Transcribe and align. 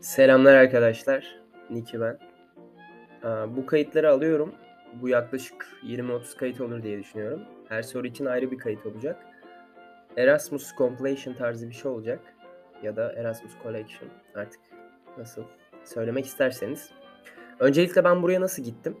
Selamlar 0.00 0.54
arkadaşlar. 0.54 1.40
Niki 1.70 2.00
ben. 2.00 2.18
Bu 3.56 3.66
kayıtları 3.66 4.10
alıyorum. 4.10 4.54
Bu 5.02 5.08
yaklaşık 5.08 5.66
20-30 5.82 6.36
kayıt 6.36 6.60
olur 6.60 6.82
diye 6.82 6.98
düşünüyorum. 6.98 7.40
Her 7.68 7.82
soru 7.82 8.06
için 8.06 8.24
ayrı 8.24 8.50
bir 8.50 8.58
kayıt 8.58 8.86
olacak. 8.86 9.26
Erasmus 10.16 10.74
Completion 10.76 11.34
tarzı 11.34 11.68
bir 11.68 11.74
şey 11.74 11.90
olacak. 11.90 12.20
Ya 12.82 12.96
da 12.96 13.12
Erasmus 13.12 13.52
Collection 13.62 14.10
artık 14.34 14.60
nasıl 15.18 15.42
söylemek 15.84 16.26
isterseniz. 16.26 16.90
Öncelikle 17.58 18.04
ben 18.04 18.22
buraya 18.22 18.40
nasıl 18.40 18.62
gittim? 18.62 18.96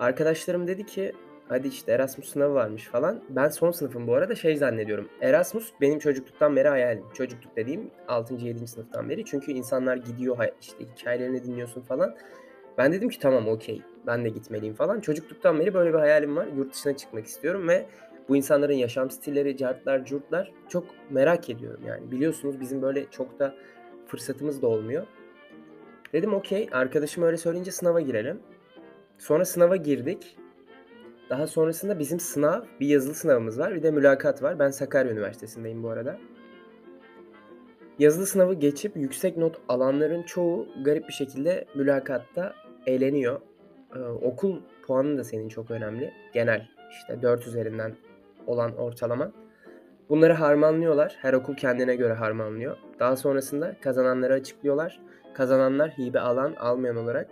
Arkadaşlarım 0.00 0.66
dedi 0.68 0.86
ki 0.86 1.12
hadi 1.52 1.68
işte 1.68 1.92
Erasmus 1.92 2.28
sınavı 2.28 2.54
varmış 2.54 2.84
falan. 2.84 3.20
Ben 3.28 3.48
son 3.48 3.70
sınıfım 3.70 4.06
bu 4.06 4.14
arada 4.14 4.34
şey 4.34 4.56
zannediyorum. 4.56 5.08
Erasmus 5.20 5.72
benim 5.80 5.98
çocukluktan 5.98 6.56
beri 6.56 6.68
hayalim. 6.68 7.04
Çocukluk 7.14 7.56
dediğim 7.56 7.90
6. 8.08 8.34
7. 8.34 8.66
sınıftan 8.66 9.08
beri. 9.08 9.24
Çünkü 9.24 9.52
insanlar 9.52 9.96
gidiyor 9.96 10.38
işte 10.60 10.84
hikayelerini 10.84 11.44
dinliyorsun 11.44 11.80
falan. 11.80 12.14
Ben 12.78 12.92
dedim 12.92 13.08
ki 13.08 13.18
tamam 13.18 13.48
okey 13.48 13.82
ben 14.06 14.24
de 14.24 14.28
gitmeliyim 14.28 14.74
falan. 14.74 15.00
Çocukluktan 15.00 15.60
beri 15.60 15.74
böyle 15.74 15.92
bir 15.92 15.98
hayalim 15.98 16.36
var. 16.36 16.46
Yurt 16.56 16.74
dışına 16.74 16.96
çıkmak 16.96 17.26
istiyorum 17.26 17.68
ve 17.68 17.86
bu 18.28 18.36
insanların 18.36 18.72
yaşam 18.72 19.10
stilleri, 19.10 19.56
cartlar, 19.56 20.04
curtlar 20.04 20.52
çok 20.68 20.84
merak 21.10 21.50
ediyorum 21.50 21.80
yani. 21.86 22.10
Biliyorsunuz 22.10 22.60
bizim 22.60 22.82
böyle 22.82 23.10
çok 23.10 23.38
da 23.38 23.54
fırsatımız 24.06 24.62
da 24.62 24.66
olmuyor. 24.66 25.06
Dedim 26.12 26.34
okey 26.34 26.68
arkadaşım 26.72 27.22
öyle 27.22 27.36
söyleyince 27.36 27.70
sınava 27.70 28.00
girelim. 28.00 28.40
Sonra 29.18 29.44
sınava 29.44 29.76
girdik. 29.76 30.36
Daha 31.30 31.46
sonrasında 31.46 31.98
bizim 31.98 32.20
sınav, 32.20 32.60
bir 32.80 32.86
yazılı 32.86 33.14
sınavımız 33.14 33.58
var, 33.58 33.74
bir 33.74 33.82
de 33.82 33.90
mülakat 33.90 34.42
var. 34.42 34.58
Ben 34.58 34.70
Sakarya 34.70 35.12
Üniversitesi'ndeyim 35.12 35.82
bu 35.82 35.88
arada. 35.88 36.18
Yazılı 37.98 38.26
sınavı 38.26 38.54
geçip 38.54 38.96
yüksek 38.96 39.36
not 39.36 39.60
alanların 39.68 40.22
çoğu 40.22 40.68
garip 40.84 41.08
bir 41.08 41.12
şekilde 41.12 41.64
mülakatta 41.74 42.54
eğleniyor. 42.86 43.40
Ee, 43.96 43.98
okul 43.98 44.60
puanı 44.86 45.18
da 45.18 45.24
senin 45.24 45.48
çok 45.48 45.70
önemli. 45.70 46.12
Genel 46.32 46.68
işte 46.90 47.22
4 47.22 47.46
üzerinden 47.46 47.96
olan 48.46 48.76
ortalaman. 48.76 49.32
Bunları 50.08 50.32
harmanlıyorlar. 50.32 51.16
Her 51.20 51.32
okul 51.32 51.54
kendine 51.54 51.96
göre 51.96 52.12
harmanlıyor. 52.12 52.76
Daha 53.00 53.16
sonrasında 53.16 53.76
kazananları 53.80 54.32
açıklıyorlar. 54.32 55.00
Kazananlar 55.34 55.90
hibe 55.90 56.20
alan 56.20 56.54
almayan 56.54 56.96
olarak 56.96 57.28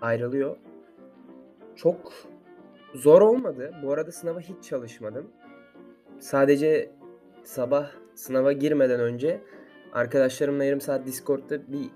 ayrılıyor. 0.00 0.56
Çok 1.76 2.12
zor 2.94 3.22
olmadı. 3.22 3.74
Bu 3.82 3.92
arada 3.92 4.12
sınava 4.12 4.40
hiç 4.40 4.64
çalışmadım. 4.64 5.30
Sadece 6.18 6.90
sabah 7.44 7.90
sınava 8.14 8.52
girmeden 8.52 9.00
önce 9.00 9.40
arkadaşlarımla 9.92 10.64
yarım 10.64 10.80
saat 10.80 11.06
Discord'da 11.06 11.72
bir 11.72 11.90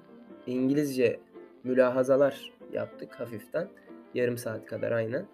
İngilizce 0.47 1.21
mülahazalar 1.65 2.53
yaptık 2.73 3.21
hafiften. 3.21 3.69
Yarım 4.15 4.39
saat 4.39 4.67
kadar 4.67 4.93
aynen. 4.93 5.27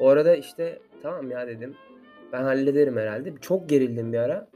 O 0.00 0.08
arada 0.08 0.36
işte 0.36 0.78
tamam 1.02 1.30
ya 1.30 1.46
dedim. 1.46 1.74
Ben 2.32 2.42
hallederim 2.42 2.96
herhalde. 2.96 3.34
Çok 3.40 3.68
gerildim 3.68 4.12
bir 4.12 4.18
ara. 4.18 4.48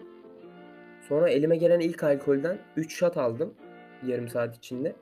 Sonra 1.08 1.28
elime 1.30 1.56
gelen 1.56 1.80
ilk 1.80 2.04
alkolden 2.04 2.58
3 2.76 2.94
shot 2.94 3.16
aldım 3.16 3.54
yarım 4.06 4.28
saat 4.28 4.56
içinde. 4.56 4.96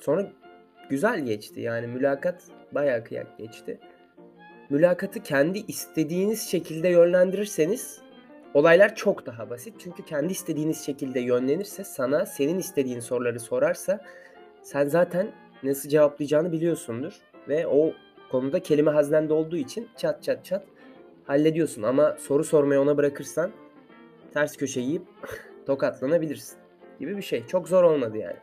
Sonra 0.00 0.32
güzel 0.90 1.24
geçti. 1.24 1.60
Yani 1.60 1.86
mülakat 1.86 2.42
bayağı 2.72 3.04
kıyak 3.04 3.38
geçti. 3.38 3.80
Mülakatı 4.70 5.22
kendi 5.22 5.58
istediğiniz 5.58 6.50
şekilde 6.50 6.88
yönlendirirseniz 6.88 8.00
olaylar 8.54 8.94
çok 8.94 9.26
daha 9.26 9.50
basit. 9.50 9.74
Çünkü 9.78 10.04
kendi 10.04 10.32
istediğiniz 10.32 10.86
şekilde 10.86 11.20
yönlenirse 11.20 11.84
sana 11.84 12.26
senin 12.26 12.58
istediğin 12.58 13.00
soruları 13.00 13.40
sorarsa 13.40 14.00
sen 14.62 14.84
zaten 14.84 15.32
nasıl 15.62 15.88
cevaplayacağını 15.88 16.52
biliyorsundur. 16.52 17.12
Ve 17.48 17.66
o 17.66 17.92
konuda 18.30 18.62
kelime 18.62 18.90
haznende 18.90 19.32
olduğu 19.32 19.56
için 19.56 19.88
çat 19.96 20.22
çat 20.22 20.44
çat 20.44 20.66
hallediyorsun. 21.24 21.82
Ama 21.82 22.16
soru 22.18 22.44
sormayı 22.44 22.80
ona 22.80 22.96
bırakırsan 22.96 23.50
ters 24.34 24.56
köşe 24.56 24.80
yiyip 24.80 25.02
tokatlanabilirsin 25.66 26.58
gibi 27.00 27.16
bir 27.16 27.22
şey. 27.22 27.46
Çok 27.46 27.68
zor 27.68 27.82
olmadı 27.82 28.18
yani. 28.18 28.36